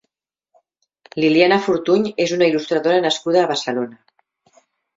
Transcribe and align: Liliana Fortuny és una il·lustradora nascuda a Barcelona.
Liliana 1.23 1.59
Fortuny 1.67 2.09
és 2.27 2.35
una 2.39 2.49
il·lustradora 2.53 3.05
nascuda 3.07 3.43
a 3.47 3.53
Barcelona. 3.55 4.05